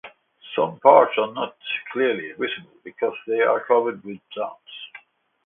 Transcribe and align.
Some 0.55 0.79
parts 0.79 1.11
are 1.19 1.31
not 1.31 1.55
clearly 1.93 2.31
visible 2.31 2.73
because 2.83 3.13
they 3.27 3.41
are 3.41 3.63
covered 3.63 4.03
with 4.03 4.17
plants. 4.33 4.71